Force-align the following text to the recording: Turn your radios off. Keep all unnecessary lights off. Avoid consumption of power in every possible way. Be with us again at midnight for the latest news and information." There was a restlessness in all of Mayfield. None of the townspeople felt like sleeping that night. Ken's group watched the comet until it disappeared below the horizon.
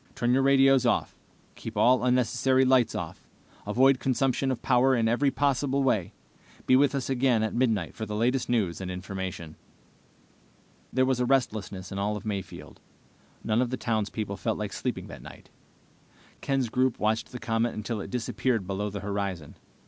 Turn 0.15 0.33
your 0.33 0.41
radios 0.41 0.83
off. 0.83 1.15
Keep 1.53 1.77
all 1.77 2.03
unnecessary 2.03 2.65
lights 2.65 2.95
off. 2.95 3.27
Avoid 3.67 3.99
consumption 3.99 4.49
of 4.49 4.63
power 4.63 4.95
in 4.95 5.07
every 5.07 5.29
possible 5.29 5.83
way. 5.83 6.11
Be 6.65 6.75
with 6.75 6.95
us 6.95 7.07
again 7.07 7.43
at 7.43 7.53
midnight 7.53 7.93
for 7.93 8.07
the 8.07 8.15
latest 8.15 8.49
news 8.49 8.81
and 8.81 8.89
information." 8.89 9.57
There 10.91 11.05
was 11.05 11.19
a 11.19 11.25
restlessness 11.27 11.91
in 11.91 11.99
all 11.99 12.17
of 12.17 12.25
Mayfield. 12.25 12.81
None 13.43 13.61
of 13.61 13.69
the 13.69 13.77
townspeople 13.77 14.37
felt 14.37 14.57
like 14.57 14.73
sleeping 14.73 15.05
that 15.05 15.21
night. 15.21 15.51
Ken's 16.41 16.69
group 16.69 16.97
watched 16.97 17.31
the 17.31 17.37
comet 17.37 17.75
until 17.75 18.01
it 18.01 18.09
disappeared 18.09 18.65
below 18.65 18.89
the 18.89 19.01
horizon. 19.01 19.53